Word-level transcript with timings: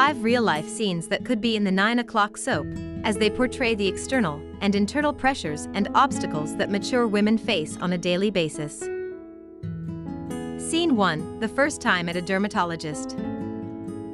five 0.00 0.24
real-life 0.24 0.66
scenes 0.66 1.08
that 1.08 1.26
could 1.26 1.42
be 1.42 1.56
in 1.56 1.64
the 1.64 1.70
9 1.70 1.98
o'clock 1.98 2.38
soap, 2.38 2.66
as 3.04 3.18
they 3.18 3.28
portray 3.28 3.74
the 3.74 3.86
external 3.86 4.40
and 4.62 4.74
internal 4.74 5.12
pressures 5.12 5.68
and 5.74 5.90
obstacles 5.94 6.56
that 6.56 6.70
mature 6.70 7.06
women 7.06 7.36
face 7.36 7.76
on 7.82 7.92
a 7.92 7.98
daily 7.98 8.30
basis. 8.30 8.80
Scene 10.56 10.96
1 10.96 11.40
The 11.40 11.48
first 11.48 11.82
time 11.82 12.08
at 12.08 12.16
a 12.16 12.22
dermatologist. 12.22 13.14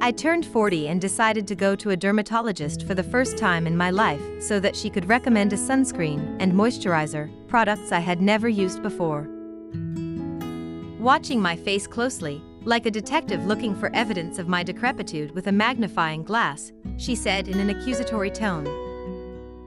I 0.01 0.11
turned 0.11 0.45
40 0.45 0.89
and 0.89 0.99
decided 0.99 1.47
to 1.47 1.55
go 1.55 1.73
to 1.77 1.91
a 1.91 1.95
dermatologist 1.95 2.85
for 2.85 2.93
the 2.93 3.01
first 3.01 3.37
time 3.37 3.65
in 3.65 3.77
my 3.77 3.89
life 3.89 4.41
so 4.41 4.59
that 4.59 4.75
she 4.75 4.89
could 4.89 5.07
recommend 5.07 5.53
a 5.53 5.55
sunscreen 5.55 6.35
and 6.41 6.51
moisturizer, 6.51 7.31
products 7.47 7.93
I 7.93 7.99
had 7.99 8.21
never 8.21 8.49
used 8.49 8.83
before. 8.83 9.29
Watching 10.99 11.41
my 11.41 11.55
face 11.55 11.87
closely, 11.87 12.43
like 12.67 12.85
a 12.85 12.91
detective 12.91 13.45
looking 13.45 13.73
for 13.73 13.89
evidence 13.95 14.39
of 14.39 14.49
my 14.49 14.61
decrepitude 14.61 15.31
with 15.31 15.47
a 15.47 15.51
magnifying 15.53 16.21
glass, 16.21 16.73
she 16.97 17.15
said 17.15 17.47
in 17.47 17.61
an 17.61 17.69
accusatory 17.69 18.29
tone. 18.29 18.65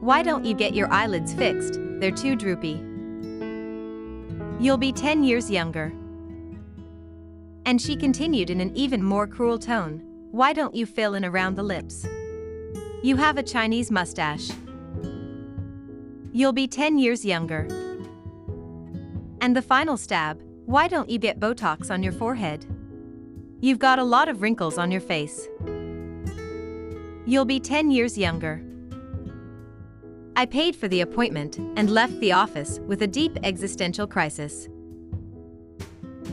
Why 0.01 0.23
don't 0.23 0.45
you 0.45 0.53
get 0.53 0.75
your 0.75 0.93
eyelids 0.93 1.33
fixed? 1.33 1.81
They're 1.99 2.11
too 2.11 2.37
droopy. 2.37 2.79
You'll 4.63 4.77
be 4.77 4.93
10 4.93 5.25
years 5.25 5.51
younger. 5.51 5.95
And 7.65 7.81
she 7.81 7.97
continued 7.97 8.51
in 8.51 8.61
an 8.61 8.77
even 8.77 9.03
more 9.03 9.27
cruel 9.27 9.59
tone. 9.59 10.03
Why 10.31 10.53
don't 10.53 10.75
you 10.75 10.85
fill 10.85 11.15
in 11.15 11.25
around 11.25 11.55
the 11.55 11.63
lips? 11.63 12.07
You 13.03 13.17
have 13.17 13.39
a 13.39 13.43
Chinese 13.43 13.91
mustache. 13.91 14.51
You'll 16.33 16.53
be 16.53 16.69
10 16.69 16.99
years 16.99 17.25
younger. 17.25 17.67
And 19.41 19.57
the 19.57 19.63
final 19.63 19.97
stab, 19.97 20.43
why 20.67 20.87
don't 20.87 21.09
you 21.09 21.19
get 21.19 21.41
Botox 21.41 21.91
on 21.91 22.03
your 22.03 22.13
forehead? 22.13 22.67
You've 23.63 23.79
got 23.79 23.99
a 23.99 24.05
lot 24.05 24.31
of 24.31 24.41
wrinkles 24.41 24.79
on 24.79 24.91
your 24.91 25.03
face. 25.03 25.47
You'll 27.27 27.45
be 27.45 27.61
10 27.61 27.91
years 27.91 28.17
younger. 28.17 28.63
I 30.35 30.47
paid 30.47 30.75
for 30.75 30.89
the 30.89 31.03
appointment 31.03 31.59
and 31.77 31.91
left 31.91 32.19
the 32.21 32.33
office 32.33 32.79
with 32.79 33.03
a 33.03 33.07
deep 33.07 33.37
existential 33.43 34.07
crisis. 34.07 34.69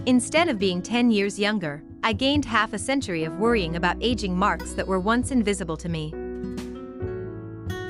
Instead 0.05 0.47
of 0.47 0.57
being 0.57 0.81
10 0.81 1.11
years 1.11 1.37
younger, 1.37 1.83
I 2.01 2.13
gained 2.13 2.45
half 2.45 2.71
a 2.71 2.79
century 2.79 3.25
of 3.25 3.39
worrying 3.39 3.75
about 3.75 3.97
aging 3.99 4.37
marks 4.37 4.71
that 4.71 4.87
were 4.87 5.01
once 5.01 5.31
invisible 5.31 5.75
to 5.75 5.89
me. 5.89 6.11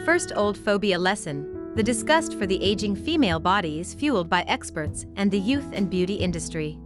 First 0.03 0.31
old 0.35 0.57
phobia 0.57 0.97
lesson, 0.97 1.75
the 1.75 1.83
disgust 1.83 2.39
for 2.39 2.47
the 2.47 2.59
aging 2.63 2.95
female 2.95 3.39
body 3.39 3.79
is 3.79 3.93
fueled 3.93 4.31
by 4.31 4.41
experts 4.47 5.05
and 5.15 5.29
the 5.29 5.39
youth 5.39 5.69
and 5.73 5.91
beauty 5.91 6.15
industry. 6.15 6.79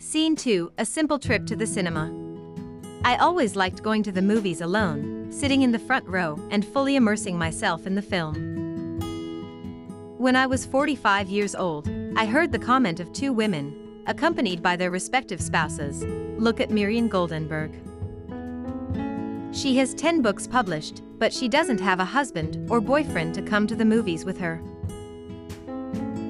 Scene 0.00 0.36
2 0.36 0.70
A 0.78 0.84
simple 0.84 1.18
trip 1.18 1.44
to 1.46 1.56
the 1.56 1.66
cinema. 1.66 2.14
I 3.04 3.16
always 3.16 3.56
liked 3.56 3.82
going 3.82 4.04
to 4.04 4.12
the 4.12 4.22
movies 4.22 4.60
alone, 4.60 5.26
sitting 5.32 5.62
in 5.62 5.72
the 5.72 5.78
front 5.78 6.06
row 6.06 6.38
and 6.52 6.64
fully 6.64 6.94
immersing 6.94 7.36
myself 7.36 7.84
in 7.84 7.96
the 7.96 8.02
film. 8.02 8.36
When 10.16 10.36
I 10.36 10.46
was 10.46 10.64
45 10.64 11.28
years 11.28 11.56
old, 11.56 11.90
I 12.16 12.26
heard 12.26 12.52
the 12.52 12.60
comment 12.60 13.00
of 13.00 13.12
two 13.12 13.32
women, 13.32 14.04
accompanied 14.06 14.62
by 14.62 14.76
their 14.76 14.92
respective 14.92 15.40
spouses. 15.40 16.04
Look 16.38 16.60
at 16.60 16.70
Mirian 16.70 17.08
Goldenberg. 17.08 17.74
She 19.52 19.78
has 19.78 19.94
10 19.94 20.22
books 20.22 20.46
published, 20.46 21.02
but 21.18 21.32
she 21.32 21.48
doesn't 21.48 21.80
have 21.80 21.98
a 21.98 22.04
husband 22.04 22.70
or 22.70 22.80
boyfriend 22.80 23.34
to 23.34 23.42
come 23.42 23.66
to 23.66 23.74
the 23.74 23.84
movies 23.84 24.24
with 24.24 24.38
her. 24.38 24.62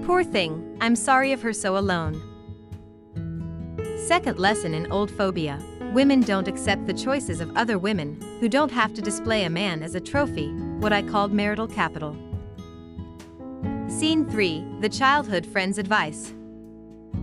Poor 0.06 0.24
thing, 0.24 0.78
I'm 0.80 0.96
sorry 0.96 1.32
of 1.32 1.42
her 1.42 1.52
so 1.52 1.76
alone. 1.76 2.27
Second 4.08 4.38
lesson 4.38 4.72
in 4.72 4.90
old 4.90 5.10
phobia 5.10 5.62
women 5.92 6.22
don't 6.22 6.48
accept 6.48 6.86
the 6.86 6.94
choices 6.94 7.42
of 7.42 7.54
other 7.54 7.78
women 7.78 8.18
who 8.40 8.48
don't 8.48 8.72
have 8.72 8.94
to 8.94 9.02
display 9.02 9.44
a 9.44 9.50
man 9.50 9.82
as 9.82 9.94
a 9.94 10.00
trophy, 10.00 10.50
what 10.80 10.94
I 10.94 11.02
called 11.02 11.30
marital 11.30 11.68
capital. 11.68 12.16
Scene 13.86 14.26
3 14.30 14.64
The 14.80 14.88
Childhood 14.88 15.44
Friend's 15.44 15.76
Advice. 15.76 16.32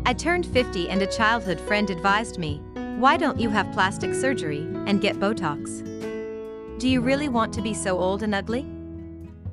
I 0.05 0.13
turned 0.13 0.45
50 0.45 0.87
and 0.89 1.01
a 1.01 1.07
childhood 1.07 1.59
friend 1.61 1.89
advised 1.89 2.37
me 2.37 2.61
why 2.99 3.17
don't 3.17 3.39
you 3.39 3.49
have 3.49 3.73
plastic 3.73 4.13
surgery 4.13 4.59
and 4.85 5.01
get 5.01 5.15
Botox? 5.15 5.81
Do 6.77 6.87
you 6.87 7.01
really 7.01 7.29
want 7.29 7.51
to 7.55 7.63
be 7.63 7.73
so 7.73 7.97
old 7.97 8.21
and 8.21 8.35
ugly? 8.35 8.63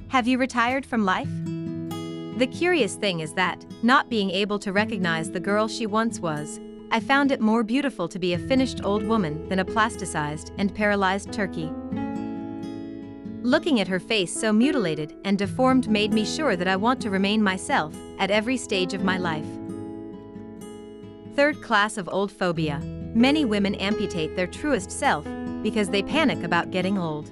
Have 0.08 0.28
you 0.28 0.36
retired 0.36 0.84
from 0.84 1.06
life? 1.06 1.30
The 2.36 2.46
curious 2.46 2.96
thing 2.96 3.20
is 3.20 3.32
that, 3.34 3.64
not 3.82 4.10
being 4.10 4.30
able 4.30 4.58
to 4.58 4.70
recognize 4.74 5.30
the 5.30 5.40
girl 5.40 5.66
she 5.66 5.86
once 5.86 6.20
was, 6.20 6.60
I 6.94 7.00
found 7.00 7.32
it 7.32 7.40
more 7.40 7.62
beautiful 7.62 8.06
to 8.06 8.18
be 8.18 8.34
a 8.34 8.38
finished 8.38 8.84
old 8.84 9.02
woman 9.02 9.48
than 9.48 9.60
a 9.60 9.64
plasticized 9.64 10.50
and 10.58 10.74
paralyzed 10.74 11.32
turkey. 11.32 11.72
Looking 13.40 13.80
at 13.80 13.88
her 13.88 13.98
face 13.98 14.38
so 14.38 14.52
mutilated 14.52 15.16
and 15.24 15.38
deformed 15.38 15.88
made 15.88 16.12
me 16.12 16.26
sure 16.26 16.54
that 16.54 16.68
I 16.68 16.76
want 16.76 17.00
to 17.00 17.08
remain 17.08 17.42
myself 17.42 17.96
at 18.18 18.30
every 18.30 18.58
stage 18.58 18.92
of 18.92 19.04
my 19.04 19.16
life. 19.16 19.46
Third 21.34 21.62
class 21.62 21.96
of 21.96 22.10
old 22.12 22.30
phobia. 22.30 22.78
Many 23.14 23.46
women 23.46 23.74
amputate 23.76 24.36
their 24.36 24.46
truest 24.46 24.90
self 24.90 25.26
because 25.62 25.88
they 25.88 26.02
panic 26.02 26.42
about 26.42 26.72
getting 26.72 26.98
old. 26.98 27.30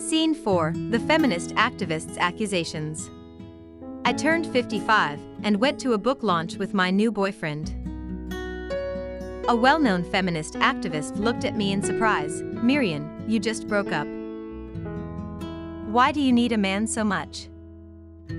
Scene 0.00 0.34
4 0.34 0.72
The 0.88 1.00
Feminist 1.00 1.54
Activist's 1.56 2.16
Accusations. 2.16 3.10
I 4.06 4.12
turned 4.12 4.46
55 4.46 5.18
and 5.42 5.56
went 5.56 5.80
to 5.80 5.94
a 5.94 5.98
book 5.98 6.22
launch 6.22 6.58
with 6.58 6.74
my 6.74 6.92
new 6.92 7.10
boyfriend. 7.10 7.74
A 9.48 9.56
well 9.56 9.80
known 9.80 10.04
feminist 10.04 10.54
activist 10.54 11.16
looked 11.16 11.44
at 11.44 11.56
me 11.56 11.72
in 11.72 11.82
surprise 11.82 12.40
Mirian, 12.42 13.28
you 13.28 13.40
just 13.40 13.66
broke 13.66 13.90
up. 13.90 14.06
Why 15.92 16.12
do 16.12 16.20
you 16.20 16.32
need 16.32 16.52
a 16.52 16.56
man 16.56 16.86
so 16.86 17.02
much? 17.02 17.48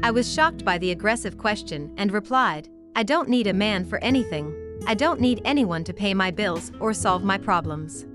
I 0.03 0.09
was 0.09 0.33
shocked 0.33 0.63
by 0.63 0.77
the 0.77 0.91
aggressive 0.91 1.37
question 1.37 1.93
and 1.97 2.13
replied, 2.13 2.69
I 2.95 3.03
don't 3.03 3.27
need 3.27 3.47
a 3.47 3.53
man 3.53 3.83
for 3.83 4.01
anything. 4.01 4.55
I 4.87 4.93
don't 4.93 5.19
need 5.19 5.41
anyone 5.43 5.83
to 5.83 5.93
pay 5.93 6.13
my 6.13 6.31
bills 6.31 6.71
or 6.79 6.93
solve 6.93 7.25
my 7.25 7.37
problems. 7.37 8.05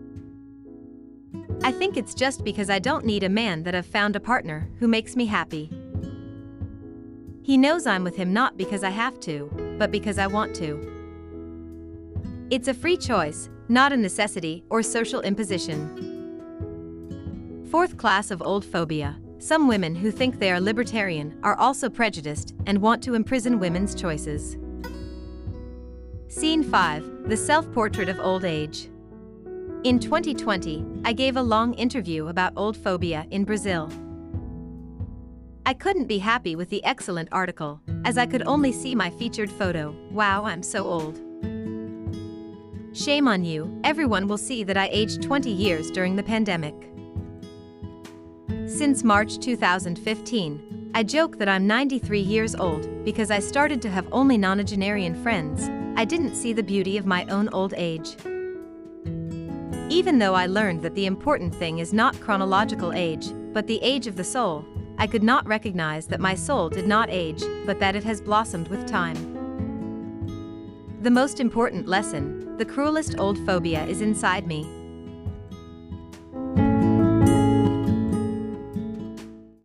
I 1.62 1.70
think 1.70 1.98
it's 1.98 2.14
just 2.14 2.44
because 2.44 2.70
I 2.70 2.78
don't 2.78 3.04
need 3.04 3.24
a 3.24 3.28
man 3.28 3.62
that 3.64 3.74
I've 3.74 3.84
found 3.84 4.16
a 4.16 4.20
partner 4.20 4.70
who 4.78 4.88
makes 4.88 5.16
me 5.16 5.26
happy. 5.26 5.70
He 7.42 7.58
knows 7.58 7.86
I'm 7.86 8.04
with 8.04 8.16
him 8.16 8.32
not 8.32 8.56
because 8.56 8.84
I 8.84 8.90
have 8.90 9.18
to, 9.20 9.50
but 9.78 9.90
because 9.90 10.18
I 10.18 10.28
want 10.28 10.54
to. 10.56 10.88
It's 12.50 12.68
a 12.68 12.74
free 12.74 12.96
choice, 12.96 13.48
not 13.68 13.92
a 13.92 13.96
necessity 13.96 14.62
or 14.70 14.82
social 14.82 15.20
imposition. 15.22 16.10
Fourth 17.70 17.96
class 17.96 18.30
of 18.30 18.42
old 18.42 18.64
phobia. 18.64 19.18
Some 19.38 19.66
women 19.66 19.94
who 19.94 20.12
think 20.12 20.38
they 20.38 20.52
are 20.52 20.60
libertarian 20.60 21.36
are 21.42 21.56
also 21.56 21.90
prejudiced 21.90 22.54
and 22.66 22.80
want 22.80 23.02
to 23.02 23.14
imprison 23.14 23.58
women's 23.58 23.94
choices. 23.94 24.56
Scene 26.28 26.62
5 26.62 27.28
The 27.28 27.36
Self 27.36 27.72
Portrait 27.72 28.08
of 28.08 28.20
Old 28.20 28.44
Age. 28.44 28.88
In 29.82 29.98
2020, 29.98 30.84
I 31.04 31.12
gave 31.12 31.36
a 31.36 31.42
long 31.42 31.74
interview 31.74 32.28
about 32.28 32.52
old 32.54 32.76
phobia 32.76 33.26
in 33.32 33.44
Brazil. 33.44 33.90
I 35.64 35.74
couldn't 35.74 36.06
be 36.06 36.18
happy 36.18 36.56
with 36.56 36.70
the 36.70 36.82
excellent 36.84 37.28
article, 37.30 37.80
as 38.04 38.18
I 38.18 38.26
could 38.26 38.42
only 38.46 38.72
see 38.72 38.96
my 38.96 39.10
featured 39.10 39.50
photo. 39.50 39.94
Wow, 40.10 40.44
I'm 40.44 40.62
so 40.62 40.84
old. 40.84 41.20
Shame 42.92 43.28
on 43.28 43.44
you, 43.44 43.80
everyone 43.84 44.26
will 44.26 44.38
see 44.38 44.64
that 44.64 44.76
I 44.76 44.88
aged 44.90 45.22
20 45.22 45.50
years 45.50 45.92
during 45.92 46.16
the 46.16 46.22
pandemic. 46.22 46.74
Since 48.66 49.04
March 49.04 49.38
2015, 49.38 50.90
I 50.94 51.04
joke 51.04 51.38
that 51.38 51.48
I'm 51.48 51.68
93 51.68 52.18
years 52.18 52.56
old 52.56 53.04
because 53.04 53.30
I 53.30 53.38
started 53.38 53.80
to 53.82 53.90
have 53.90 54.08
only 54.10 54.36
nonagenarian 54.36 55.22
friends. 55.22 55.70
I 55.96 56.04
didn't 56.04 56.34
see 56.34 56.52
the 56.52 56.62
beauty 56.64 56.98
of 56.98 57.06
my 57.06 57.24
own 57.26 57.48
old 57.50 57.72
age. 57.76 58.16
Even 59.88 60.18
though 60.18 60.34
I 60.34 60.46
learned 60.46 60.82
that 60.82 60.96
the 60.96 61.06
important 61.06 61.54
thing 61.54 61.78
is 61.78 61.92
not 61.92 62.18
chronological 62.18 62.92
age, 62.92 63.28
but 63.52 63.68
the 63.68 63.80
age 63.82 64.06
of 64.06 64.16
the 64.16 64.24
soul, 64.24 64.64
I 65.02 65.08
could 65.08 65.24
not 65.24 65.44
recognize 65.48 66.06
that 66.06 66.20
my 66.20 66.36
soul 66.36 66.68
did 66.68 66.86
not 66.86 67.10
age, 67.10 67.42
but 67.66 67.80
that 67.80 67.96
it 67.96 68.04
has 68.04 68.20
blossomed 68.20 68.68
with 68.68 68.86
time. 68.86 69.16
The 71.00 71.10
most 71.10 71.40
important 71.40 71.88
lesson 71.88 72.56
the 72.56 72.64
cruelest 72.64 73.18
old 73.18 73.44
phobia 73.44 73.84
is 73.84 74.00
inside 74.00 74.46
me. 74.46 74.81